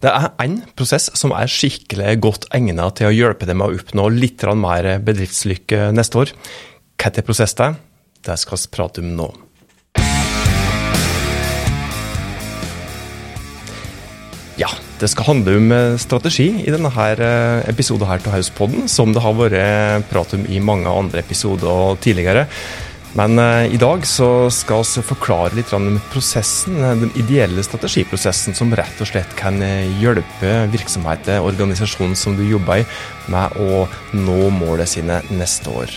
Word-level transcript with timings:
Det 0.00 0.08
er 0.08 0.30
én 0.40 0.54
prosess 0.80 1.10
som 1.12 1.34
er 1.36 1.50
skikkelig 1.52 2.14
godt 2.24 2.46
egnet 2.56 2.96
til 2.96 3.10
å 3.10 3.12
hjelpe 3.12 3.44
deg 3.44 3.58
med 3.60 3.68
å 3.68 3.76
oppnå 3.76 4.06
litt 4.14 4.40
mer 4.56 4.86
bedriftslykke 5.04 5.90
neste 5.92 6.22
år. 6.22 6.32
Hva 6.96 7.12
er 7.12 7.26
prosessen? 7.26 7.76
Det 8.24 8.38
skal 8.40 8.56
vi 8.62 8.70
prate 8.72 9.04
om 9.04 9.10
nå. 9.18 9.28
Ja, 14.56 14.72
det 15.00 15.12
skal 15.12 15.34
handle 15.34 15.60
om 15.60 15.70
strategi 16.00 16.48
i 16.64 16.72
denne 16.72 16.88
episoden 17.68 18.08
her 18.08 18.24
til 18.24 18.32
Hauspodden, 18.32 18.88
som 18.88 19.12
det 19.12 19.20
har 19.20 19.36
vært 19.36 20.08
prat 20.08 20.32
om 20.32 20.48
i 20.48 20.64
mange 20.64 20.88
andre 20.88 21.20
episoder 21.20 22.00
tidligere. 22.00 22.48
Men 23.18 23.34
uh, 23.42 23.66
i 23.66 23.78
dag 23.80 24.04
så 24.06 24.46
skal 24.54 24.84
vi 24.86 25.02
forklare 25.02 25.56
litt 25.58 25.72
om 25.74 25.96
prosessen, 26.12 26.76
eh, 26.78 26.94
den 27.00 27.10
ideelle 27.18 27.62
strategiprosessen 27.66 28.54
som 28.54 28.70
rett 28.78 29.02
og 29.02 29.08
slett 29.10 29.32
kan 29.38 29.58
eh, 29.66 29.90
hjelpe 29.98 30.52
virksomheter, 30.70 31.42
organisasjonen 31.42 32.14
som 32.14 32.36
du 32.38 32.44
jobber 32.46 32.84
i, 32.84 32.86
med 33.26 33.56
å 33.58 33.88
nå 34.14 34.38
målene 34.54 34.86
sine 34.86 35.18
neste 35.34 35.74
år. 35.74 35.96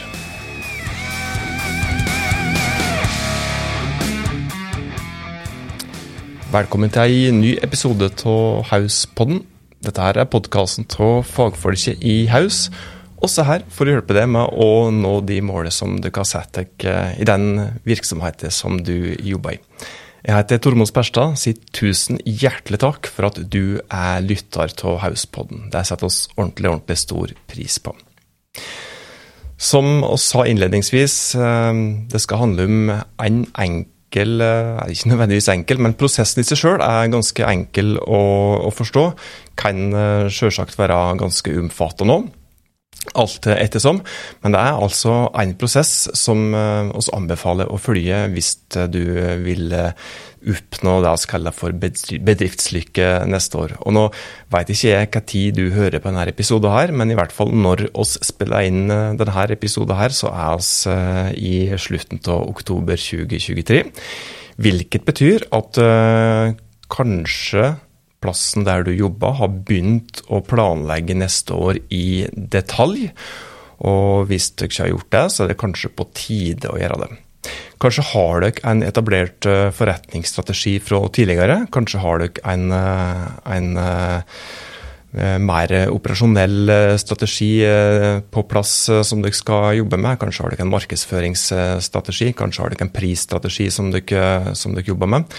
Velkommen 6.54 6.90
til 6.94 7.30
en 7.30 7.40
ny 7.46 7.54
episode 7.66 8.10
av 8.26 8.66
Hauspodden. 8.72 9.46
Dette 9.86 10.02
her 10.02 10.18
er 10.18 10.30
podkasten 10.34 10.90
av 10.98 11.22
fagfolket 11.30 12.02
i 12.02 12.24
Haus 12.34 12.72
også 13.24 13.46
her 13.48 13.66
for 13.72 13.88
å 13.88 13.96
hjelpe 13.96 14.16
deg 14.16 14.30
med 14.32 14.56
å 14.60 14.70
nå 14.94 15.18
de 15.28 15.40
målene 15.46 15.74
som 15.74 15.96
du 16.04 16.10
kan 16.14 16.28
sette 16.28 16.64
deg 16.64 16.88
eh, 16.90 17.20
i 17.24 17.28
den 17.28 17.80
virksomheten 17.88 18.54
som 18.54 18.80
du 18.84 19.14
jobber 19.24 19.58
i. 19.58 19.62
Jeg 20.24 20.38
heter 20.38 20.62
Tormod 20.64 20.88
Sperstad. 20.88 21.36
Sier 21.40 21.60
tusen 21.76 22.22
hjertelig 22.24 22.80
takk 22.84 23.10
for 23.12 23.28
at 23.28 23.42
du 23.52 23.80
er 23.84 24.24
lytter 24.24 24.72
av 24.88 25.02
Hauspodden. 25.04 25.68
Det 25.72 25.84
setter 25.88 26.08
oss 26.08 26.26
ordentlig, 26.38 26.72
ordentlig 26.72 27.00
stor 27.02 27.34
pris 27.52 27.80
på. 27.84 27.96
Som 29.64 29.90
vi 30.04 30.20
sa 30.20 30.46
innledningsvis, 30.48 31.18
eh, 31.40 31.82
det 32.12 32.24
skal 32.24 32.46
handle 32.46 32.68
om 32.70 32.94
en 32.94 33.44
enkel 33.54 34.44
eh, 34.46 34.92
Ikke 34.94 35.10
nødvendigvis 35.10 35.50
enkel, 35.50 35.80
men 35.82 35.96
prosessen 35.98 36.44
i 36.44 36.48
seg 36.48 36.60
sjøl 36.60 36.84
er 36.86 37.12
ganske 37.12 37.48
enkel 37.50 37.98
å, 37.98 38.22
å 38.68 38.72
forstå. 38.72 39.10
Kan 39.60 39.90
sjølsagt 40.30 40.78
være 40.78 41.02
ganske 41.20 41.56
omfattende 41.64 42.20
òg 42.20 42.32
alt 43.20 43.48
ettersom. 43.52 44.02
Men 44.44 44.56
det 44.56 44.62
er 44.62 44.82
altså 44.82 45.16
en 45.40 45.56
prosess 45.60 45.94
som 46.18 46.46
oss 46.54 47.10
eh, 47.10 47.18
anbefaler 47.18 47.72
å 47.72 47.80
følge 47.82 48.26
hvis 48.34 48.54
du 48.92 49.02
vil 49.44 49.74
eh, 49.78 49.94
oppnå 50.54 50.98
det 51.04 51.14
vi 51.14 51.30
kaller 51.32 51.56
for 51.56 51.76
bedriftslykke 51.76 53.10
neste 53.32 53.60
år. 53.62 53.76
Og 53.86 53.96
Nå 53.96 54.06
vet 54.54 54.74
ikke 54.74 54.92
jeg 54.92 55.12
hva 55.14 55.24
tid 55.34 55.60
du 55.60 55.66
hører 55.76 56.02
på 56.02 56.12
denne 56.12 56.28
episoden, 56.34 56.74
her, 56.74 56.92
men 56.96 57.14
i 57.14 57.18
hvert 57.18 57.36
fall 57.36 57.54
når 57.56 57.88
oss 57.94 58.18
spiller 58.26 58.68
inn 58.68 58.86
eh, 58.92 59.16
denne 59.20 59.48
episoden, 59.56 59.96
her, 59.98 60.16
så 60.16 60.32
er 60.34 60.60
vi 60.60 61.50
i 61.74 61.78
slutten 61.80 62.22
av 62.32 62.48
oktober 62.50 63.00
2023. 63.00 63.84
Hvilket 64.64 65.06
betyr 65.06 65.48
at 65.56 65.80
kanskje 66.94 67.64
plassen 68.24 68.66
der 68.68 68.88
du 68.88 68.94
jobber, 68.96 69.36
har 69.42 69.52
begynt 69.52 70.24
å 70.32 70.42
planlegge 70.48 71.18
neste 71.20 71.58
år 71.58 71.82
i 71.94 72.24
detalj. 72.32 73.10
Og 73.84 74.30
hvis 74.30 74.54
dere 74.56 74.72
ikke 74.72 74.86
har 74.86 74.94
gjort 74.94 75.14
det, 75.14 75.26
så 75.34 75.44
er 75.44 75.52
det 75.52 75.60
kanskje 75.60 75.92
på 75.92 76.08
tide 76.16 76.72
å 76.72 76.80
gjøre 76.80 77.04
det. 77.04 77.12
Kanskje 77.84 78.06
har 78.14 78.44
dere 78.46 78.64
en 78.70 78.84
etablert 78.86 79.48
eh, 79.50 79.70
forretningsstrategi 79.76 80.78
fra 80.84 81.02
tidligere. 81.14 81.66
Kanskje 81.74 82.04
har 82.04 82.22
dere 82.24 82.46
en, 82.54 82.70
eh, 82.72 83.26
en 83.58 83.74
eh, 83.84 85.36
mer 85.44 85.72
operasjonell 85.94 86.72
strategi 86.98 87.52
på 88.34 88.44
plass 88.50 88.72
som 89.06 89.20
dere 89.22 89.38
skal 89.38 89.76
jobbe 89.78 90.00
med. 90.02 90.18
Kanskje 90.18 90.42
har 90.42 90.56
dere 90.56 90.66
en 90.66 90.72
markedsføringsstrategi, 90.74 92.32
kanskje 92.40 92.64
har 92.64 92.74
dere 92.74 92.88
en 92.88 92.94
prisstrategi 92.96 93.68
som 93.70 93.92
dere, 93.94 94.56
som 94.58 94.74
dere 94.74 94.90
jobber 94.90 95.12
med. 95.14 95.38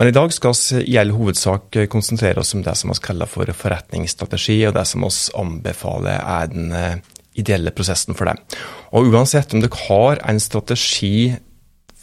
Men 0.00 0.10
i 0.10 0.14
dag 0.14 0.32
skal 0.34 0.56
vi 0.58 0.80
i 0.90 0.96
all 0.98 1.12
hovedsak 1.14 1.76
konsentrere 1.92 2.42
oss 2.42 2.50
om 2.56 2.64
det 2.66 2.74
som 2.74 2.90
vi 2.90 2.96
kaller 3.04 3.30
for 3.30 3.46
forretningsstrategi, 3.54 4.56
og 4.66 4.74
det 4.74 4.82
som 4.90 5.04
vi 5.06 5.10
anbefaler 5.38 6.18
er 6.18 6.50
den 6.50 6.72
eh, 6.74 6.96
ideelle 7.38 7.70
prosessen 7.74 8.18
for 8.18 8.26
det. 8.26 8.58
Og 8.90 9.12
uansett 9.12 9.54
om 9.54 9.62
dere 9.62 9.84
har 9.86 10.18
en 10.26 10.42
strategi 10.42 11.30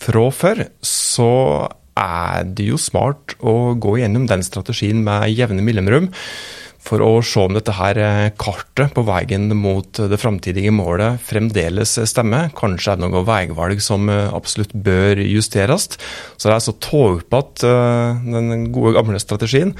fra 0.01 0.23
før, 0.31 0.63
så 0.87 1.33
er 1.99 2.47
det 2.47 2.69
jo 2.69 2.79
smart 2.79 3.35
å 3.43 3.75
gå 3.75 3.97
gjennom 3.99 4.23
den 4.29 4.47
strategien 4.47 5.03
med 5.03 5.27
jevne 5.35 5.63
mellomrom 5.65 6.07
for 6.81 7.03
å 7.05 7.09
se 7.25 7.43
om 7.45 7.55
dette 7.55 7.75
her 7.77 7.99
eh, 8.01 8.31
kartet 8.41 8.93
på 8.95 9.03
veien 9.07 9.47
mot 9.57 10.01
det 10.11 10.19
framtidige 10.21 10.73
målet 10.73 11.21
fremdeles 11.23 11.97
stemmer. 12.09 12.49
Kanskje 12.57 12.95
er 12.95 13.01
det 13.01 13.07
noe 13.07 13.25
veivalg 13.27 13.83
som 13.83 14.09
eh, 14.11 14.29
absolutt 14.33 14.73
bør 14.73 15.21
justeres. 15.23 15.89
Så 16.35 16.47
det 16.47 16.51
er 16.51 16.57
altså 16.57 16.77
ta 16.81 17.03
opp 17.11 17.37
den 17.61 18.71
gode, 18.73 18.95
gamle 18.97 19.21
strategien. 19.21 19.75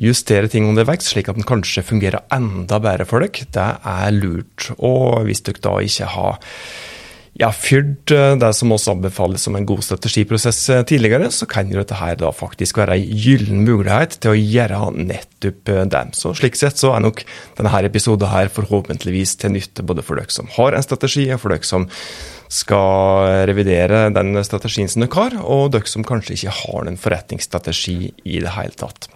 Justere 0.00 0.48
ting 0.48 0.64
underveis, 0.64 1.04
slik 1.10 1.28
at 1.28 1.36
den 1.36 1.48
kanskje 1.48 1.84
fungerer 1.84 2.24
enda 2.32 2.78
bedre 2.80 3.04
for 3.08 3.24
dere. 3.24 3.48
Det 3.52 3.68
er 3.92 4.14
lurt. 4.16 4.70
Og 4.78 5.26
hvis 5.28 5.44
dere 5.44 5.64
da 5.64 5.76
ikke 5.84 6.08
har 6.14 6.40
ja, 7.40 7.48
fyrt 7.56 8.12
eh, 8.12 8.34
det 8.36 8.50
som 8.56 8.74
også 8.74 8.92
anbefales 8.92 9.46
som 9.46 9.56
en 9.56 9.66
god 9.68 9.80
strategiprosess 9.86 10.58
eh, 10.74 10.82
tidligere, 10.88 11.30
så 11.32 11.46
kan 11.48 11.70
jo 11.72 11.78
dette 11.80 11.96
her 11.96 12.18
da 12.20 12.28
faktisk 12.36 12.80
være 12.82 12.98
en 12.98 13.22
gyllen 13.24 13.62
mulighet 13.64 14.18
til 14.20 14.34
å 14.34 14.36
gjøre 14.36 14.80
nettopp 14.98 15.72
eh, 15.72 15.86
det. 15.94 16.02
Så 16.18 16.34
slik 16.36 16.58
sett 16.60 16.80
så 16.80 16.92
er 16.92 17.06
nok 17.06 17.24
denne 17.56 17.82
episoden 17.88 18.28
her 18.28 18.52
forhåpentligvis 18.52 19.38
til 19.40 19.56
nytte 19.56 19.86
både 19.86 20.04
for 20.04 20.20
dere 20.20 20.34
som 20.34 20.50
har 20.58 20.76
en 20.76 20.84
strategi, 20.84 21.30
og 21.32 21.40
for 21.40 21.56
dere 21.56 21.68
som 21.68 21.88
skal 22.52 23.48
revidere 23.48 24.10
den 24.12 24.36
strategien 24.44 24.90
som 24.92 25.06
dere 25.06 25.16
har, 25.16 25.40
og 25.40 25.72
dere 25.72 25.88
som 25.88 26.04
kanskje 26.04 26.36
ikke 26.36 26.56
har 26.60 26.88
en 26.90 27.00
forretningsstrategi 27.00 27.98
i 28.28 28.42
det 28.44 28.56
hele 28.58 28.76
tatt. 28.76 29.08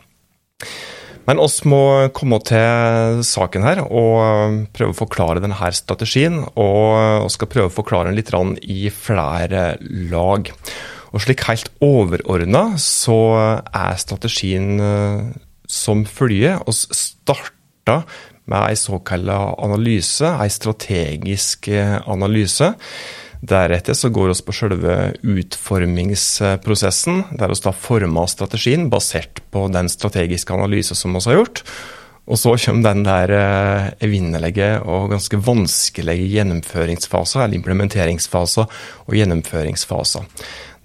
Men 1.27 1.41
oss 1.43 1.61
må 1.67 2.09
komme 2.15 2.39
til 2.47 3.23
saken 3.27 3.65
her 3.67 3.83
og 3.87 4.67
prøve 4.77 4.95
å 4.95 4.99
forklare 5.01 5.43
denne 5.43 5.73
strategien. 5.75 6.39
Og 6.55 7.27
skal 7.35 7.51
prøve 7.51 7.73
å 7.73 7.77
forklare 7.81 8.13
den 8.13 8.19
litt 8.21 8.31
i 8.63 8.87
flere 8.95 9.75
lag. 10.13 10.53
Og 11.11 11.23
slik 11.25 11.47
helt 11.49 11.71
overordna 11.83 12.77
så 12.83 13.19
er 13.65 13.99
strategien 13.99 14.81
eh, 14.83 15.29
som 15.67 16.05
følger. 16.07 16.61
Vi 16.67 16.75
starta 16.77 18.03
med 18.47 18.63
ei 18.63 18.79
såkalla 18.79 19.39
analyse, 19.59 20.29
ei 20.29 20.51
strategisk 20.53 21.71
analyse. 22.07 22.75
Deretter 23.41 23.95
så 23.95 24.09
går 24.09 24.33
vi 24.33 24.45
på 24.47 24.55
selve 24.57 24.97
utformingsprosessen, 25.23 27.23
der 27.37 27.53
vi 27.53 27.61
da 27.65 27.73
former 27.73 28.31
strategien 28.31 28.89
basert 28.93 29.43
på 29.53 29.67
den 29.73 29.91
strategiske 29.93 30.55
analysen 30.55 30.99
som 30.99 31.17
vi 31.17 31.25
har 31.27 31.43
gjort. 31.43 31.63
Og 32.27 32.41
så 32.41 32.57
kommer 32.59 32.89
den 32.89 33.05
der 33.07 33.31
eh, 33.31 33.91
evinnelige 34.03 34.81
og 34.83 35.13
ganske 35.13 35.39
vanskelige 35.39 36.27
gjennomføringsfasen, 36.33 37.45
eller 37.45 37.61
implementeringsfasen 37.61 38.67
og 39.07 39.15
gjennomføringsfasen. 39.15 40.27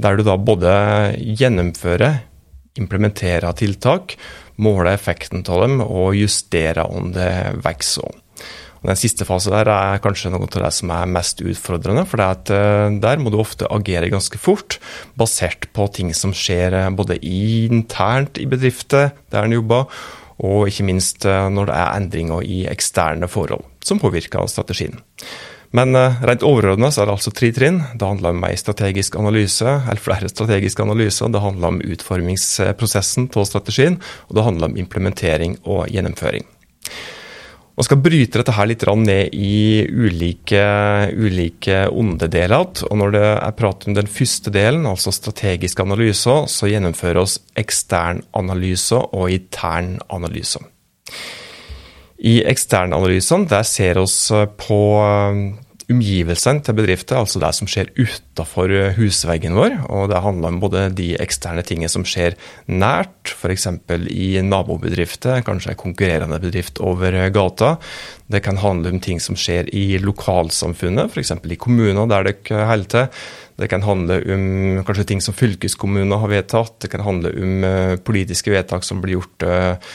Der 0.01 0.17
du 0.17 0.25
da 0.25 0.38
både 0.38 0.72
gjennomfører, 1.17 2.22
implementerer 2.78 3.57
tiltak, 3.57 4.16
måler 4.61 4.94
effekten 4.94 5.41
av 5.50 5.66
dem 5.66 5.81
og 5.81 6.13
justerer 6.19 6.85
om 6.85 7.09
det 7.16 7.31
vokser. 7.66 8.21
Den 8.81 8.97
siste 8.97 9.28
fase 9.30 9.52
der 9.53 9.69
er 9.69 10.00
kanskje 10.02 10.31
noe 10.34 10.47
av 10.47 10.64
det 10.64 10.72
som 10.74 10.90
er 10.96 11.09
mest 11.09 11.44
utfordrende. 11.46 12.02
For 12.09 12.22
eh, 12.22 12.88
der 13.03 13.22
må 13.22 13.30
du 13.30 13.38
ofte 13.42 13.69
agere 13.69 14.09
ganske 14.09 14.42
fort, 14.42 14.80
basert 15.14 15.69
på 15.75 15.86
ting 15.94 16.09
som 16.18 16.34
skjer 16.34 16.74
eh, 16.80 16.90
både 16.90 17.20
internt 17.22 18.41
i 18.41 18.47
bedrifter 18.50 19.14
der 19.30 19.46
en 19.46 19.53
jobber, 19.59 19.86
og 20.41 20.72
ikke 20.72 20.88
minst 20.90 21.29
eh, 21.29 21.46
når 21.53 21.70
det 21.70 21.78
er 21.78 22.00
endringer 22.00 22.41
i 22.41 22.64
eksterne 22.72 23.29
forhold 23.29 23.67
som 23.85 24.02
påvirker 24.02 24.50
strategien. 24.50 24.97
Men 25.72 25.96
rent 25.96 26.41
overordna 26.44 26.90
er 26.90 27.08
det 27.08 27.14
altså 27.14 27.32
tre 27.32 27.47
trinn. 27.55 27.78
Det 27.96 28.03
handler 28.03 28.34
om 28.34 28.41
en 28.44 28.58
strategisk 28.59 29.16
analyse, 29.16 29.64
eller 29.64 30.02
flere 30.03 30.28
strategiske 30.28 30.84
analyser. 30.84 31.32
Det 31.32 31.40
handler 31.40 31.72
om 31.72 31.79
utformingsprosessen 31.94 33.29
av 33.32 33.47
strategien, 33.47 33.96
og 34.28 34.35
det 34.35 34.46
handler 34.50 34.67
om 34.67 34.76
implementering 34.84 35.55
og 35.64 35.85
gjennomføring. 35.88 36.44
Man 37.79 37.88
skal 37.88 38.02
bryte 38.03 38.41
dette 38.41 38.53
her 38.53 38.68
litt 38.68 38.84
ned 39.08 39.32
i 39.34 39.85
ulike, 39.88 40.64
ulike 41.16 41.85
deler. 42.29 42.68
Og 42.90 42.97
når 43.00 43.14
det 43.16 43.23
er 43.32 43.56
prat 43.58 43.88
om 43.88 43.96
den 43.96 44.12
første 44.12 44.52
delen, 44.53 44.85
altså 44.90 45.14
strategisk 45.16 45.79
analyser, 45.79 46.50
så 46.52 46.70
gjennomfører 46.70 47.22
oss 47.23 47.40
ekstern 47.58 48.22
analyse 48.38 49.00
og 49.00 49.32
intern 49.32 49.96
analyse. 50.12 50.59
I 52.22 52.41
eksternanalysene 52.46 53.50
der 53.50 53.66
ser 53.66 53.97
vi 54.03 54.44
på 54.62 54.82
omgivelsene 55.91 56.64
til 56.66 56.78
bedrifter, 56.78 57.20
altså 57.20 57.41
det 57.41 57.52
som 57.58 57.70
skjer 57.70 57.91
utenfor 57.97 58.73
husveggen 58.97 59.58
vår. 59.58 59.78
Og 59.91 60.09
det 60.11 60.23
handler 60.23 60.53
om 60.53 60.61
både 60.64 60.85
de 60.97 61.11
eksterne 61.22 61.64
tingene 61.67 61.91
som 61.91 62.05
skjer 62.08 62.38
nært, 62.72 63.34
f.eks. 63.35 63.67
i 64.11 64.32
nabobedrifter, 64.46 65.43
kanskje 65.46 65.76
en 65.76 65.82
konkurrerende 65.84 66.41
bedrift 66.41 66.82
over 66.84 67.17
gata. 67.34 67.76
Det 68.31 68.43
kan 68.45 68.59
handle 68.61 68.93
om 68.93 68.99
ting 69.03 69.19
som 69.19 69.37
skjer 69.39 69.69
i 69.75 69.99
lokalsamfunnet, 70.01 71.11
f.eks. 71.11 71.33
i 71.43 71.59
kommuner 71.59 72.09
der 72.09 72.31
dere 72.31 72.66
holder 72.69 72.91
til. 72.95 73.23
Det 73.61 73.67
kan 73.69 73.83
handle 73.85 74.17
om 74.33 74.81
kanskje 74.87 75.05
ting 75.11 75.22
som 75.22 75.35
fylkeskommuner 75.37 76.17
har 76.23 76.31
vedtatt. 76.31 76.79
Det 76.81 76.89
kan 76.89 77.03
handle 77.05 77.29
om 77.35 77.67
uh, 77.67 77.95
politiske 78.01 78.53
vedtak 78.53 78.87
som 78.87 79.03
blir 79.03 79.19
gjort 79.19 79.45
uh, 79.45 79.91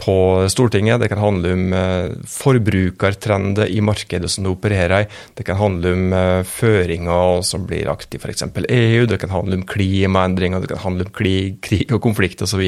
på 0.00 0.16
Stortinget. 0.48 1.02
Det 1.02 1.10
kan 1.12 1.20
handle 1.20 1.52
om 1.52 1.76
uh, 1.76 2.14
forbrukertrender 2.32 3.68
i 3.68 3.82
markedet 3.84 4.30
som 4.32 4.46
du 4.46 4.52
opererer 4.54 5.04
i. 5.04 5.10
Det 5.36 5.44
kan 5.44 5.60
handle 5.60 5.92
om 5.92 6.16
føringer 6.48 7.44
som 7.44 7.66
blir 7.68 7.84
lagt 7.90 8.16
i 8.16 8.22
f.eks. 8.22 8.46
EU. 8.64 9.04
Det 9.10 9.20
kan 9.20 9.34
handle 9.34 9.60
om 9.60 9.66
klimaendringer, 9.68 10.64
det 10.64 10.72
kan 10.72 10.84
handle 10.86 11.10
om 11.10 11.12
krig, 11.12 11.58
krig 11.64 11.92
og 11.92 12.00
konflikt 12.06 12.46
osv. 12.46 12.64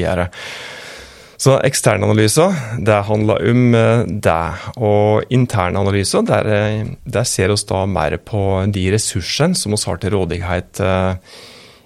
Så 1.41 1.57
eksterne 1.67 2.07
analyser, 2.07 2.53
det 2.79 3.01
handler 3.09 3.41
om 3.51 3.75
eh, 3.75 4.05
det. 4.07 4.69
Og 4.77 5.25
interne 5.35 5.81
analyser, 5.81 6.23
der, 6.27 6.47
eh, 6.47 6.93
der 7.03 7.27
ser 7.27 7.51
vi 7.51 7.59
da 7.69 7.83
mer 7.85 8.17
på 8.17 8.63
de 8.71 8.87
ressursene 8.93 9.55
som 9.55 9.75
vi 9.75 9.81
har 9.85 9.99
til 9.99 10.15
rådighet 10.15 10.79
eh, 10.79 11.15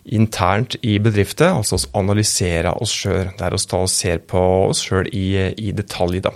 internt 0.06 0.78
i 0.81 1.00
bedrifter. 1.01 1.54
Altså 1.54 1.80
vi 1.81 1.92
analyserer 1.98 2.78
oss 2.78 2.94
sjøl, 3.01 3.31
der 3.40 3.56
vi 3.56 3.63
da 3.72 3.86
ser 3.88 4.22
på 4.30 4.44
oss 4.69 4.86
sjøl 4.86 5.10
i, 5.13 5.28
i 5.57 5.72
detalj. 5.72 6.22
da. 6.22 6.36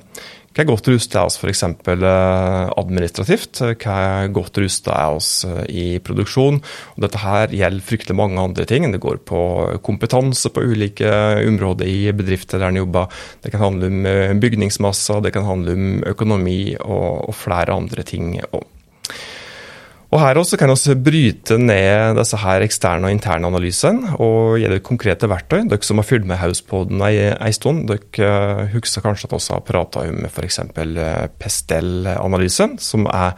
Hva 0.54 0.62
er 0.62 0.68
godt 0.70 0.86
rusta 0.92 1.18
er 1.18 1.30
oss 1.32 1.40
f.eks. 1.42 1.64
Eh, 1.66 2.74
administrativt? 2.78 3.62
Hva 3.82 3.96
er 4.22 4.34
godt 4.36 4.60
rusta 4.62 4.94
er 4.94 5.16
oss 5.18 5.30
eh, 5.50 5.64
i 5.66 5.86
produksjon? 6.06 6.60
Og 6.94 7.00
dette 7.02 7.22
her 7.24 7.56
gjelder 7.58 7.88
fryktelig 7.88 8.18
mange 8.20 8.38
andre 8.38 8.68
ting. 8.70 8.86
Det 8.94 9.02
går 9.02 9.24
på 9.26 9.40
kompetanse 9.86 10.54
på 10.54 10.62
ulike 10.62 11.10
områder 11.42 11.90
i 11.90 12.14
bedrifter 12.14 12.62
der 12.62 12.70
en 12.70 12.84
jobber. 12.84 13.10
Det 13.42 13.50
kan 13.56 13.66
handle 13.66 13.90
om 13.90 14.06
eh, 14.06 14.36
bygningsmasser, 14.46 15.26
det 15.26 15.34
kan 15.34 15.50
handle 15.50 15.74
om 15.74 15.90
økonomi 16.14 16.60
og, 16.78 17.32
og 17.32 17.38
flere 17.42 17.74
andre 17.74 18.06
ting. 18.06 18.38
også. 18.52 18.73
Og 20.14 20.20
Her 20.22 20.38
også 20.38 20.60
kan 20.62 20.70
vi 20.70 20.94
bryte 21.02 21.56
ned 21.58 22.20
disse 22.20 22.38
her 22.38 22.62
eksterne 22.62 23.08
og 23.10 23.16
interne 23.16 23.50
analysene 23.50 24.12
og 24.22 24.60
gi 24.62 24.68
dere 24.70 24.84
konkrete 24.86 25.26
verktøy. 25.26 25.64
Dere 25.66 25.82
som 25.82 25.98
har 25.98 26.06
fulgt 26.06 26.28
med 26.30 26.38
Hauspoden 26.38 27.02
en 27.02 27.56
stund, 27.56 27.88
dere 27.90 28.28
eh, 28.28 28.76
husker 28.76 29.02
kanskje 29.02 29.26
at 29.26 29.34
vi 29.34 29.56
har 29.56 29.64
prata 29.66 30.04
om 30.06 30.28
f.eks. 30.30 30.60
Eh, 30.70 31.26
Pestel-analyse, 31.42 32.70
som 32.78 33.10
er 33.10 33.34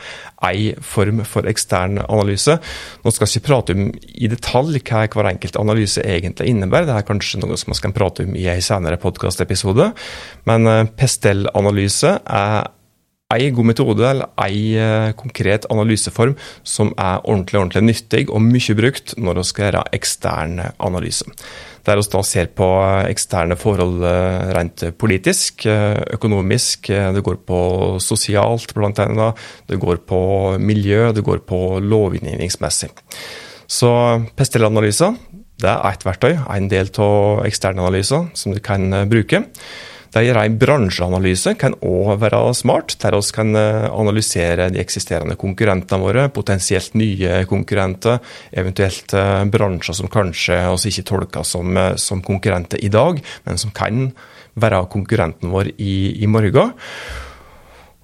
en 0.50 0.84
form 0.84 1.24
for 1.24 1.48
ekstern 1.48 2.02
analyse. 2.04 2.58
Nå 3.06 3.16
skal 3.16 3.32
vi 3.32 3.40
ikke 3.40 3.48
prate 3.48 3.78
om 3.78 3.88
i 3.96 4.32
detalj 4.36 4.84
hva 4.84 5.08
hver 5.16 5.32
enkelt 5.32 5.62
analyse 5.62 6.04
egentlig 6.04 6.52
innebærer. 6.52 6.92
Det 6.92 7.00
er 7.00 7.08
kanskje 7.08 7.40
noe 7.40 7.56
som 7.56 7.72
vi 7.72 7.80
skal 7.80 7.96
prate 7.96 8.28
om 8.28 8.36
i 8.36 8.50
en 8.52 8.66
senere 8.68 9.00
podkastepisode. 9.00 9.94
Men 10.52 10.68
eh, 10.68 10.88
Pestel-analyse 11.00 12.18
er 12.20 12.75
ei 13.34 13.48
god 13.50 13.66
metode 13.66 14.06
eller 14.06 14.30
ei 14.46 14.76
eh, 14.78 15.12
konkret 15.18 15.66
analyseform 15.74 16.36
som 16.62 16.92
er 16.94 17.24
ordentlig 17.24 17.58
ordentlig 17.58 17.82
nyttig 17.88 18.26
og 18.30 18.44
mye 18.46 18.76
brukt 18.78 19.16
når 19.18 19.40
vi 19.40 19.46
skal 19.50 19.66
gjøre 19.66 19.86
ekstern 19.98 20.60
analyse. 20.78 21.26
Der 21.86 21.98
vi 21.98 22.06
da 22.14 22.22
ser 22.26 22.52
på 22.58 22.68
eksterne 23.10 23.58
forhold 23.58 24.06
eh, 24.06 24.52
rent 24.58 24.86
politisk, 25.02 25.66
eh, 25.66 26.04
økonomisk, 26.18 26.92
det 27.16 27.24
går 27.26 27.42
på 27.50 27.62
sosialt 28.04 28.76
bl.a., 28.78 29.32
det 29.66 29.82
går 29.82 30.04
på 30.06 30.22
miljø, 30.62 31.10
det 31.12 31.26
går 31.26 31.42
på 31.50 31.80
lovgivningsmessig. 31.82 32.92
Så 33.66 33.90
Pestel-analyser 34.38 35.18
det 35.64 35.72
er 35.72 35.82
ett 35.88 36.04
verktøy, 36.06 36.34
en 36.36 36.70
del 36.70 36.92
av 37.02 37.46
eksterne 37.48 37.82
analyser 37.82 38.30
som 38.38 38.54
du 38.54 38.60
kan 38.62 38.92
bruke. 39.10 39.46
Det 40.14 40.22
er 40.24 40.40
en 40.40 40.58
bransjeanalyse 40.60 41.56
kan 41.60 41.76
òg 41.86 42.16
være 42.22 42.40
smart, 42.58 42.96
der 43.02 43.18
vi 43.18 43.34
kan 43.36 43.56
eh, 43.60 43.88
analysere 43.90 44.70
de 44.74 44.82
eksisterende 44.82 45.38
konkurrentene 45.40 46.02
våre, 46.02 46.28
potensielt 46.34 46.96
nye 47.00 47.44
konkurrenter, 47.50 48.22
eventuelt 48.52 49.16
eh, 49.18 49.44
bransjer 49.52 50.00
som 50.00 50.12
kanskje 50.12 50.62
oss 50.72 50.88
ikke 50.90 51.08
tolker 51.12 51.48
som, 51.48 51.76
eh, 51.78 51.94
som, 52.02 52.24
konkurrenter 52.26 52.82
i 52.84 52.92
dag, 52.94 53.22
men 53.46 53.62
som 53.62 53.74
kan 53.76 54.10
være 54.56 54.86
konkurrenten 54.92 55.52
vår 55.52 55.74
i, 55.76 56.24
i 56.24 56.28
morgen. 56.32 56.76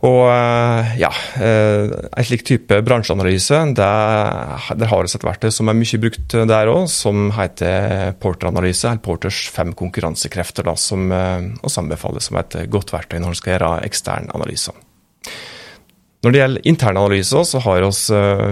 Og 0.01 0.23
eh, 0.31 0.93
ja, 0.97 1.11
eh, 1.37 1.91
en 2.17 2.25
slik 2.25 2.41
type 2.47 2.79
bransjeanalyse, 2.81 3.59
der, 3.77 4.71
der 4.73 4.89
har 4.89 5.05
vi 5.05 5.13
et 5.13 5.25
verktøy 5.27 5.51
som 5.53 5.69
er 5.69 5.77
mye 5.77 5.99
brukt 6.01 6.33
der 6.49 6.71
òg, 6.71 6.87
som 6.89 7.29
heter 7.37 8.15
Porter-analyse, 8.21 8.89
eller 8.89 9.03
Porters 9.05 9.43
fem 9.53 9.75
konkurransekrefter, 9.77 10.65
da, 10.65 10.73
som 10.73 11.13
oss 11.13 11.77
anbefaler 11.77 12.23
som 12.23 12.41
et 12.41 12.57
godt 12.73 12.95
verktøy 12.95 13.19
når 13.19 13.29
man 13.29 13.37
skal 13.37 13.53
gjøre 13.53 13.75
ekstern 13.85 14.33
analyse. 14.33 14.73
Når 16.21 16.33
det 16.33 16.41
gjelder 16.41 16.67
internanalyse, 16.69 17.39
så 17.49 17.59
har 17.65 17.81
vi 17.81 17.89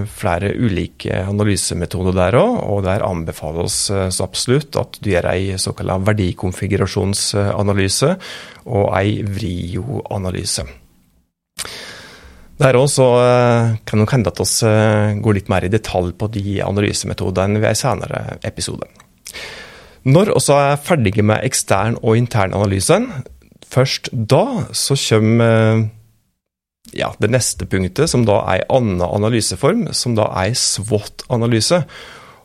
flere 0.09 0.49
ulike 0.57 1.19
analysemetoder 1.21 2.15
der 2.17 2.37
òg, 2.37 2.55
og 2.65 2.83
der 2.85 3.05
anbefaler 3.05 3.63
vi 3.65 3.69
så 4.13 4.23
absolutt 4.25 4.77
at 4.81 4.97
du 5.01 5.09
gjør 5.11 5.25
en 5.33 5.61
såkalt 5.61 6.07
verdikonfigurasjonsanalyse 6.09 8.09
og 8.65 9.01
en 9.01 9.33
VRIO-analyse. 9.37 10.63
Der 12.59 12.75
òg 12.75 12.91
eh, 12.91 13.77
kan 13.87 14.01
det 14.01 14.09
hende 14.11 14.31
at 14.33 14.39
vi 14.41 14.67
eh, 14.67 15.19
går 15.23 15.37
litt 15.37 15.51
mer 15.51 15.63
i 15.63 15.71
detalj 15.71 16.11
på 16.19 16.27
de 16.33 16.59
analysemetodene 16.65 17.61
ved 17.61 17.71
en 17.71 17.79
senere 17.79 18.23
episode. 18.43 18.87
Når 20.03 20.33
vi 20.35 20.57
er 20.57 20.81
ferdige 20.83 21.23
med 21.23 21.45
ekstern 21.47 21.95
og 22.01 22.19
intern 22.19 22.55
analyse, 22.55 22.99
først 23.69 24.11
da 24.11 24.65
så 24.75 24.97
kommer 24.99 25.45
eh, 25.45 25.87
ja, 26.99 27.13
det 27.21 27.31
neste 27.31 27.67
punktet, 27.69 28.09
som 28.11 28.25
da 28.27 28.41
er 28.49 28.65
en 28.65 28.75
annen 28.75 29.03
analyseform, 29.07 29.87
som 29.93 30.15
da 30.17 30.27
er 30.41 30.55
SWOT-analyse. 30.57 31.83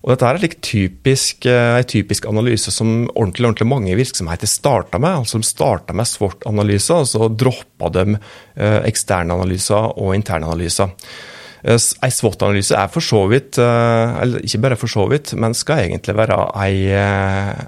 Og 0.05 0.13
dette 0.13 0.29
er 0.29 0.57
typisk, 0.61 1.47
eh, 1.49 1.79
en 1.81 1.85
typisk 1.89 2.27
analyse 2.29 2.71
som 2.71 3.07
ordentlig, 3.17 3.47
ordentlig 3.49 3.69
mange 3.71 3.97
virksomheter 3.97 4.47
starta 4.47 4.99
med. 5.01 5.11
altså 5.11 5.39
De 5.39 5.49
starta 5.49 5.95
med 5.95 6.05
SWOT-analyser, 6.05 6.95
og 6.95 7.07
så 7.09 7.29
droppa 7.33 7.89
de 7.89 8.19
eh, 8.57 8.83
eksterne 8.85 9.33
analyser 9.33 9.97
og 9.97 10.15
interne 10.15 10.45
analyser. 10.45 10.93
Eh, 11.65 11.73
en 11.73 12.11
SWOT-analyse 12.13 12.77
er 12.77 12.93
for 12.93 13.01
så 13.01 13.25
vidt, 13.33 13.57
eller 13.57 14.45
ikke 14.45 14.61
bare 14.61 14.77
for 14.77 14.93
så 14.93 15.09
vidt, 15.09 15.33
men 15.41 15.55
skal 15.55 15.89
egentlig 15.89 16.15
være 16.15 16.37
en 16.53 17.67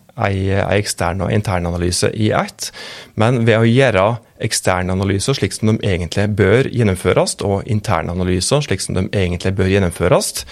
ekstern 0.76 1.22
og 1.22 1.32
intern 1.32 1.66
analyse 1.66 2.12
i 2.12 2.32
ett. 2.36 2.70
Men 3.16 3.46
ved 3.46 3.56
å 3.56 3.64
gjøre 3.64 4.18
eksterne 4.44 4.92
analyser 4.92 5.32
slik 5.32 5.55
som 5.56 5.72
de 5.72 5.78
egentlig 5.81 6.36
bør 6.36 6.69
gjennomføres, 6.69 7.40
og 7.40 7.64
interne 7.64 8.12
analyser 8.12 8.60
slik 8.60 8.84
som 8.84 8.94
de 8.94 9.08
egentlig 9.08 9.56
bør 9.56 9.72
gjennomføres, 9.72 10.44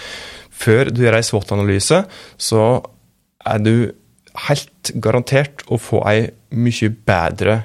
før 0.55 0.91
du 0.91 1.03
gjør 1.03 1.19
ei 1.19 1.27
SWOT-analyse, 1.27 2.01
så 2.37 2.65
er 3.45 3.63
du 3.63 3.75
helt 4.47 4.91
garantert 5.03 5.63
å 5.71 5.79
få 5.79 6.01
ei 6.09 6.27
mye 6.55 6.91
bedre 7.07 7.63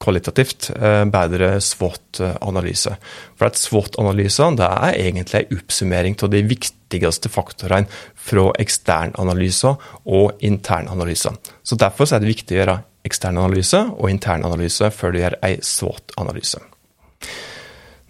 kvalitativt 0.00 0.70
eh, 0.72 1.04
bedre 1.12 1.52
SWOT-analyse. 1.60 2.94
For 3.36 3.50
at 3.50 3.60
SWOT-analyse 3.60 4.48
er 4.64 4.96
egentlig 4.96 5.42
en 5.42 5.58
oppsummering 5.58 6.16
av 6.24 6.32
de 6.32 6.42
viktigste 6.48 7.32
faktorene 7.32 7.90
fra 8.16 8.48
eksternanalyser 8.64 9.90
og 10.08 10.40
internanalyser. 10.46 11.36
Så 11.62 11.76
Derfor 11.80 12.08
er 12.08 12.22
det 12.22 12.32
viktig 12.32 12.56
å 12.56 12.62
gjøre 12.62 12.80
eksternanalyse 13.06 13.84
og 13.96 14.10
internanalyse 14.12 14.90
før 14.92 15.12
du 15.12 15.22
gjør 15.22 15.40
en 15.44 15.64
SWOT-analyse. 15.64 16.64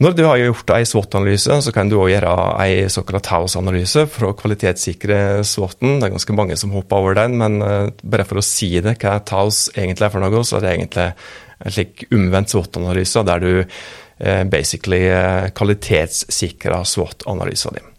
Når 0.01 0.15
du 0.17 0.23
har 0.25 0.39
gjort 0.41 0.71
ei 0.73 0.85
SWOT-analyse, 0.89 1.59
så 1.61 1.73
kan 1.77 1.91
du 1.91 1.99
òg 2.01 2.09
gjøre 2.09 2.31
ei 2.65 2.87
såkalt 2.89 3.27
House-analyse 3.29 4.07
for 4.09 4.31
å 4.31 4.37
kvalitetssikre 4.39 5.19
SWOT-en. 5.45 5.99
Det 6.01 6.09
er 6.09 6.15
ganske 6.15 6.37
mange 6.39 6.57
som 6.57 6.73
hopper 6.73 7.03
over 7.03 7.19
den, 7.19 7.37
men 7.43 7.61
uh, 7.61 7.91
bare 8.01 8.25
for 8.25 8.41
å 8.41 8.45
si 8.45 8.71
det, 8.81 8.95
hva 9.03 9.19
Taos 9.29 9.67
egentlig 9.75 10.09
er 10.09 10.15
for 10.15 10.25
noe, 10.25 10.41
så 10.41 10.57
er 10.57 10.65
det 10.65 10.73
egentlig 10.73 11.07
en 11.11 11.77
slik 11.77 12.07
omvendt 12.17 12.55
SWOT-analyse, 12.55 13.27
der 13.29 13.45
du 13.45 13.53
uh, 13.61 14.43
basically 14.49 15.03
uh, 15.13 15.51
kvalitetssikrer 15.53 16.89
SWOT-analysen 16.89 17.77
din. 17.77 17.90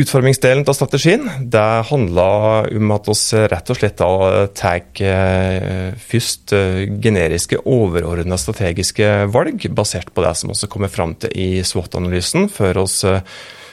Utformingsdelen 0.00 0.62
av 0.68 0.72
strategien 0.72 1.26
det 1.52 1.62
handler 1.90 2.68
om 2.78 2.92
at 2.94 3.08
vi 3.10 3.40
rett 3.50 3.70
og 3.72 3.76
slett 3.76 3.98
tar 3.98 4.76
eh, 5.04 5.96
først 6.00 6.54
eh, 6.56 6.84
generiske, 7.02 7.58
overordna 7.68 8.38
strategiske 8.40 9.08
valg, 9.34 9.66
basert 9.76 10.12
på 10.14 10.22
det 10.24 10.32
som 10.38 10.52
vi 10.54 10.68
kommer 10.72 10.92
fram 10.92 11.16
til 11.20 11.34
i 11.34 11.48
SWOT-analysen, 11.66 12.48
før 12.48 12.84
oss 12.86 13.02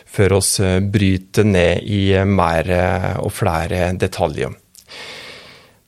før 0.08 0.38
oss 0.40 0.56
bryter 0.90 1.46
ned 1.46 1.84
i 1.84 2.16
mer 2.26 2.70
og 3.20 3.30
flere 3.36 3.92
detaljer. 4.00 4.56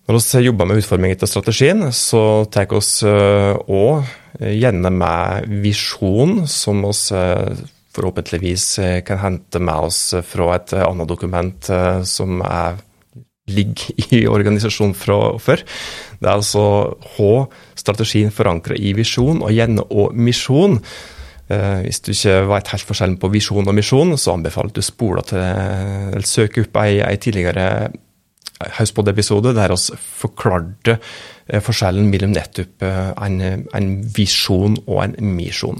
Når 0.05 0.19
vi 0.19 0.43
jobber 0.43 0.67
med 0.69 0.81
utforming 0.83 1.15
av 1.15 1.31
strategien, 1.31 1.87
så 1.95 2.21
tar 2.51 2.67
vi 2.69 2.77
oss 2.77 2.91
òg 3.07 4.05
gjerne 4.37 4.91
med 4.93 5.49
visjon, 5.63 6.43
som 6.51 6.83
vi 6.83 6.93
forhåpentligvis 7.99 8.67
kan 9.05 9.19
hente 9.21 9.61
med 9.61 9.89
oss 9.91 10.01
fra 10.25 10.53
et 10.55 10.73
annet 10.79 11.11
dokument 11.11 11.71
som 12.07 12.39
er 12.47 12.79
ligger 13.49 13.93
i 14.15 14.25
organisasjonen 14.29 14.95
fra 14.97 15.19
før. 15.41 15.63
Det 16.19 16.27
er 16.27 16.35
altså 16.35 16.65
H, 17.15 17.29
strategien 17.79 18.33
forankra 18.35 18.77
i 18.77 18.93
visjon, 18.97 19.43
og 19.43 19.55
gjerne 19.55 19.87
òg 19.89 20.17
misjon. 20.17 20.79
Eh, 21.49 21.79
hvis 21.85 22.03
du 22.05 22.11
ikke 22.13 22.35
vet 22.51 22.73
helt 22.73 22.89
forskjellen 22.91 23.17
på 23.21 23.31
visjon 23.33 23.69
og 23.69 23.77
misjon, 23.77 24.13
så 24.21 24.35
anbefaler 24.35 24.75
du 24.75 24.83
spoler 24.85 25.25
til, 25.25 25.41
eller 25.41 26.29
søker 26.29 26.67
opp 26.67 26.79
ei, 26.83 27.01
ei 27.05 27.17
tidligere 27.21 27.89
Hauspod-episode 28.59 29.53
der 29.55 29.71
vi 29.71 29.97
forklarte 30.19 30.97
eh, 31.47 31.61
forskjellen 31.63 32.09
mellom 32.11 32.33
nettopp 32.35 32.83
eh, 32.83 33.13
en, 33.23 33.39
en 33.63 33.93
visjon 34.15 34.75
og 34.83 35.05
en 35.05 35.15
misjon. 35.37 35.79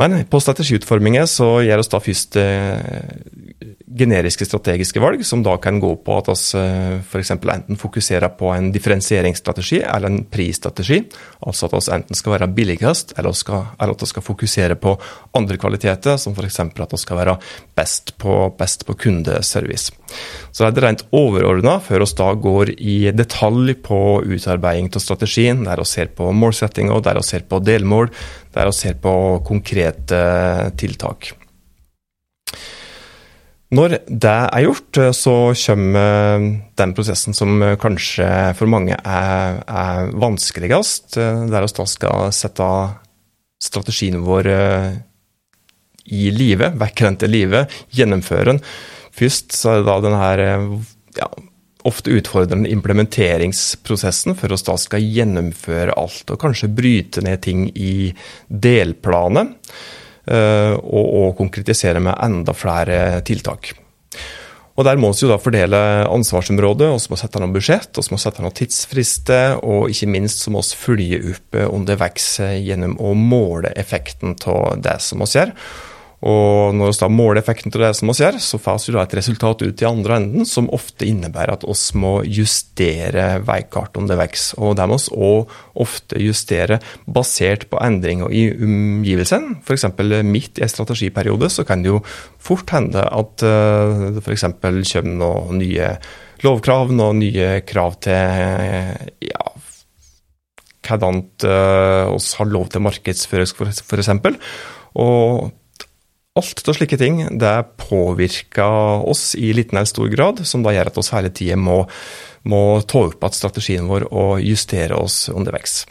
Men 0.00 0.22
på 0.32 0.40
strategiutforminger 0.40 1.26
så 1.28 1.48
gjør 1.66 1.82
oss 1.82 1.92
da 1.92 2.00
først 2.00 2.38
generiske 3.90 4.46
strategiske 4.46 5.00
valg, 5.02 5.22
som 5.26 5.42
da 5.44 5.56
kan 5.62 5.80
gå 5.82 5.90
på 6.04 6.16
at 6.20 6.30
vi 6.30 6.60
eh, 6.60 6.96
f.eks. 7.02 7.32
enten 7.34 7.78
fokuserer 7.80 8.30
på 8.38 8.52
en 8.54 8.70
differensieringsstrategi 8.74 9.80
eller 9.82 10.10
en 10.10 10.24
prisstrategi. 10.30 11.00
Altså 11.46 11.66
at 11.66 11.76
vi 11.76 11.82
enten 11.96 12.18
skal 12.18 12.36
være 12.36 12.50
billigst, 12.54 13.16
eller, 13.18 13.34
skal, 13.36 13.66
eller 13.80 13.96
at 13.96 14.04
vi 14.04 14.10
skal 14.12 14.26
fokusere 14.26 14.78
på 14.80 14.96
andre 15.36 15.58
kvaliteter, 15.60 16.18
som 16.20 16.36
f.eks. 16.36 16.60
at 16.60 16.94
vi 16.94 17.02
skal 17.02 17.20
være 17.20 17.38
best 17.76 18.14
på, 18.20 18.36
best 18.58 18.86
på 18.86 18.96
kundeservice. 19.04 19.92
Så 20.50 20.66
det 20.66 20.82
er 20.82 20.88
rent 20.88 21.06
overordna, 21.14 21.78
før 21.82 22.04
vi 22.04 22.10
da 22.18 22.28
går 22.46 22.74
i 22.78 22.96
detalj 23.14 23.76
på 23.84 24.00
utarbeiding 24.26 24.90
av 24.94 25.02
strategien, 25.02 25.64
der 25.66 25.82
vi 25.82 25.88
ser 25.88 26.10
på 26.14 26.30
målsettinga, 26.34 26.98
der 27.04 27.20
vi 27.20 27.26
ser 27.26 27.46
på 27.50 27.60
delmål, 27.62 28.10
der 28.54 28.70
vi 28.70 28.74
ser 28.74 28.96
på 29.02 29.12
konkrete 29.46 29.89
tiltak. 30.80 31.32
Når 33.70 33.94
det 34.08 34.30
er 34.30 34.64
gjort, 34.64 34.98
så 35.14 35.34
kommer 35.54 36.46
den 36.80 36.94
prosessen 36.96 37.36
som 37.38 37.62
kanskje 37.78 38.26
for 38.58 38.70
mange 38.70 38.96
er, 38.98 39.60
er 39.62 40.10
vanskeligst, 40.10 41.14
der 41.14 41.66
vi 41.66 41.70
da 41.76 41.86
skal 41.86 42.34
sette 42.34 42.70
strategien 43.60 44.24
vår 44.24 44.48
eh, 44.50 44.88
i 46.10 46.30
live, 46.34 46.72
vekke 46.80 47.06
den 47.06 47.20
til 47.20 47.34
live, 47.34 47.62
gjennomføre 47.94 48.48
den. 48.50 48.60
Først 49.14 49.54
så 49.54 49.74
er 49.74 49.80
det 49.80 49.88
da 49.90 49.96
den 50.02 50.18
her 50.18 50.42
ja, 51.20 51.28
ofte 51.88 52.12
utfordrende 52.16 52.70
implementeringsprosessen 52.72 54.36
for 54.38 54.52
oss 54.52 54.66
da 54.66 54.76
skal 54.80 55.04
gjennomføre 55.04 55.96
alt, 55.96 56.28
og 56.30 56.40
kanskje 56.42 56.72
bryte 56.72 57.24
ned 57.24 57.42
ting 57.46 57.66
i 57.74 58.10
delplanet. 58.48 59.56
Eh, 60.30 60.74
og, 60.76 61.06
og 61.20 61.30
konkretisere 61.38 62.02
med 62.02 62.18
enda 62.20 62.52
flere 62.54 63.20
tiltak. 63.26 63.72
Og 64.78 64.86
Der 64.86 64.96
må 64.96 65.10
vi 65.12 65.24
jo 65.24 65.28
da 65.28 65.36
fordele 65.40 65.78
ansvarsområdet, 66.08 66.88
og 66.88 67.00
så 67.02 67.10
må 67.10 67.18
vi 67.18 67.20
sette 67.24 67.40
noen 67.42 67.52
budsjett, 67.52 67.90
og 67.92 68.04
så 68.04 68.12
må 68.12 68.16
vi 68.16 68.22
sette 68.22 68.44
noen 68.44 68.56
tidsfrister, 68.56 69.58
og 69.60 69.90
ikke 69.92 70.08
minst 70.08 70.44
så 70.44 70.52
må 70.54 70.62
vi 70.64 70.78
følge 70.78 71.20
opp 71.34 71.58
underveis 71.66 72.28
gjennom 72.40 72.94
å 72.96 73.12
måle 73.18 73.74
effekten 73.80 74.38
av 74.48 74.78
det 74.80 74.96
som 75.04 75.20
vi 75.20 75.28
gjør. 75.34 75.52
Og 76.20 76.74
når 76.76 76.90
vi 76.90 76.98
da 77.00 77.08
måler 77.08 77.40
effekten 77.40 77.72
av 77.72 77.80
det 77.80 77.90
som 77.96 78.10
vi 78.10 78.18
gjør, 78.20 78.36
så 78.44 78.58
får 78.60 78.82
vi 78.84 78.96
et 79.00 79.14
resultat 79.16 79.62
ut 79.64 79.82
i 79.82 79.88
andre 79.88 80.18
enden, 80.20 80.46
som 80.48 80.68
ofte 80.68 81.06
innebærer 81.08 81.54
at 81.54 81.64
vi 81.64 82.00
må 82.02 82.12
justere 82.28 83.28
veikartet 83.46 84.02
underveis. 84.02 84.50
Og 84.60 84.74
det 84.76 84.88
må 84.90 84.98
vi 85.00 85.16
òg 85.30 85.54
ofte 85.80 86.20
justere 86.20 86.80
basert 87.08 87.64
på 87.70 87.80
endringer 87.80 88.32
i 88.36 88.42
omgivelsene. 88.52 89.62
F.eks. 89.64 89.86
midt 90.28 90.60
i 90.60 90.66
en 90.66 90.72
strategiperiode 90.72 91.48
så 91.48 91.64
kan 91.64 91.80
det 91.80 91.94
jo 91.94 92.02
fort 92.36 92.68
hende 92.76 93.00
at 93.00 93.46
eh, 93.46 94.10
det 94.18 94.24
f.eks. 94.24 94.44
kommer 94.60 95.08
noen 95.08 95.62
nye 95.62 95.94
lovkrav, 96.44 96.92
noen 96.92 97.22
nye 97.22 97.48
krav 97.68 97.96
til 98.04 99.24
ja, 99.24 99.46
hvordan 100.84 101.22
vi 101.40 101.48
har 101.48 102.52
lov 102.52 102.68
til 102.68 102.84
markedsføring, 102.84 103.48
f.eks. 103.56 104.12
Og 105.00 105.48
Alt 106.40 106.68
av 106.68 106.76
slike 106.78 106.96
ting 107.00 107.20
det 107.40 107.54
påvirker 107.82 109.04
oss 109.10 109.34
i 109.36 109.52
liten 109.56 109.76
eller 109.76 109.90
stor 109.90 110.08
grad, 110.08 110.40
som 110.48 110.64
da 110.64 110.72
gjør 110.72 110.92
at 110.92 111.00
oss 111.02 111.12
hele 111.12 111.32
tida 111.34 111.58
må, 111.60 111.82
må 112.48 112.64
ta 112.88 113.06
opp 113.10 113.20
igjen 113.20 113.36
strategien 113.36 113.88
vår 113.90 114.08
og 114.08 114.38
justere 114.40 114.96
oss 114.96 115.26
underveis. 115.28 115.82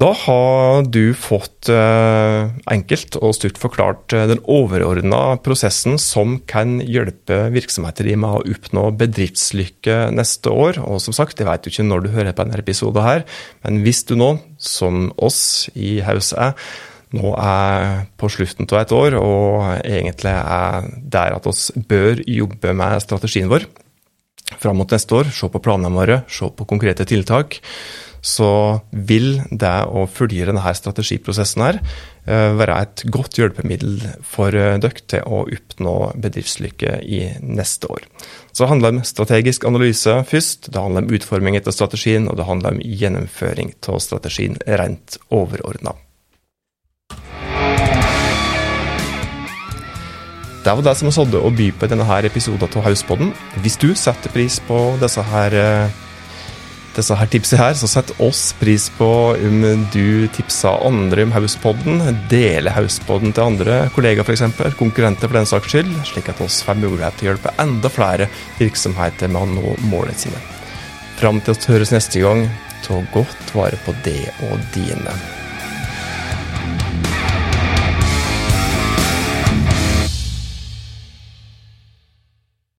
Da 0.00 0.14
har 0.16 0.86
du 0.88 1.12
fått 1.12 1.68
eh, 1.68 2.46
enkelt 2.72 3.18
og 3.20 3.34
stutt 3.36 3.58
forklart 3.60 4.14
eh, 4.16 4.28
den 4.30 4.40
overordna 4.48 5.36
prosessen 5.44 5.98
som 6.00 6.38
kan 6.48 6.78
hjelpe 6.80 7.50
virksomheter 7.52 8.08
i 8.08 8.16
med 8.16 8.38
å 8.38 8.54
oppnå 8.54 8.86
bedriftslykke 9.02 10.06
neste 10.16 10.52
år. 10.52 10.80
Og 10.86 11.02
som 11.04 11.16
sagt, 11.16 11.42
jeg 11.42 11.50
vet 11.50 11.68
jo 11.68 11.74
ikke 11.74 11.88
når 11.90 12.06
du 12.06 12.12
hører 12.14 12.32
på 12.32 12.46
denne 12.46 12.62
episoden 12.62 13.04
her, 13.04 13.26
men 13.66 13.82
hvis 13.84 14.06
du 14.08 14.14
nå, 14.16 14.30
som 14.56 15.10
oss 15.20 15.42
i 15.76 15.98
Haus 16.06 16.32
er, 16.32 16.56
nå 17.16 17.34
er 17.34 18.06
på 18.20 18.30
slutten 18.30 18.68
av 18.70 18.82
et 18.84 18.94
år, 18.94 19.16
og 19.18 19.64
egentlig 19.82 20.34
er 20.34 20.90
der 21.10 21.36
at 21.36 21.48
vi 21.50 21.84
bør 21.90 22.24
jobbe 22.26 22.74
med 22.76 23.02
strategien 23.02 23.50
vår 23.50 23.66
fram 24.58 24.80
mot 24.80 24.90
neste 24.90 25.14
år. 25.14 25.30
Se 25.34 25.50
på 25.50 25.62
planene 25.62 25.94
våre, 25.94 26.22
se 26.30 26.48
på 26.50 26.68
konkrete 26.68 27.06
tiltak. 27.08 27.60
Så 28.20 28.50
vil 28.92 29.38
det 29.48 29.76
å 29.88 30.02
følge 30.10 30.44
denne 30.50 30.72
strategiprosessen 30.76 31.62
her 31.64 31.78
eh, 31.80 32.50
være 32.52 32.74
et 32.82 33.04
godt 33.08 33.38
hjelpemiddel 33.40 33.94
for 34.28 34.52
eh, 34.52 34.76
dere 34.82 35.06
til 35.08 35.24
å 35.24 35.46
oppnå 35.46 35.94
bedriftslykke 36.20 36.98
i 37.00 37.22
neste 37.40 37.88
år. 37.88 38.04
Så 38.52 38.66
det 38.66 38.70
handler 38.74 38.92
om 38.92 39.00
strategisk 39.08 39.64
analyse 39.64 40.18
først, 40.28 40.68
det 40.68 40.84
handler 40.84 41.06
om 41.06 41.16
utforming 41.16 41.56
etter 41.56 41.72
strategien, 41.72 42.28
og 42.28 42.36
det 42.36 42.48
handler 42.50 42.76
om 42.76 42.84
gjennomføring 42.84 43.72
av 43.88 44.04
strategien 44.04 44.60
rent 44.68 45.16
overordna. 45.32 45.96
Det 50.60 50.74
var 50.76 50.84
det 50.84 50.92
som 50.98 51.08
hadde 51.08 51.40
å 51.40 51.50
by 51.56 51.70
på 51.72 51.86
i 51.86 51.90
denne 51.90 52.04
her 52.04 52.26
episoden 52.28 52.68
av 52.68 52.84
Hauspodden. 52.84 53.32
Hvis 53.64 53.78
du 53.80 53.94
setter 53.96 54.32
pris 54.32 54.58
på 54.60 54.76
disse 55.00 55.22
her, 55.24 55.56
eh, 55.56 55.88
disse 56.96 57.16
her 57.16 57.30
tipsene 57.32 57.62
her, 57.62 57.74
så 57.80 57.88
sett 57.88 58.12
oss 58.20 58.52
pris 58.60 58.90
på 58.98 59.08
om 59.40 59.86
du 59.92 60.28
tipser 60.28 60.84
andre 60.84 61.24
om 61.24 61.32
Hauspodden. 61.32 62.02
Deler 62.28 62.76
Hauspodden 62.76 63.32
til 63.32 63.46
andre 63.46 63.88
kollegaer, 63.94 64.20
f.eks. 64.20 64.76
Konkurrenter 64.76 65.28
for 65.28 65.40
den 65.40 65.48
saks 65.48 65.72
skyld, 65.72 65.96
slik 66.04 66.28
at 66.28 66.44
oss 66.44 66.60
får 66.62 66.76
mulighet 66.76 67.16
til 67.16 67.30
å 67.30 67.32
hjelpe 67.32 67.56
enda 67.56 67.88
flere 67.88 68.28
virksomheter 68.60 69.32
med 69.32 69.40
å 69.40 69.48
nå 69.56 69.76
målene 69.88 70.18
sine. 70.18 70.44
Fram 71.16 71.40
til 71.40 71.56
å 71.56 71.72
høres 71.72 71.96
neste 71.96 72.20
gang, 72.20 72.50
ta 72.84 73.00
godt 73.16 73.54
vare 73.56 73.80
på 73.86 73.96
det 74.04 74.28
og 74.50 74.60
dine. 74.76 75.39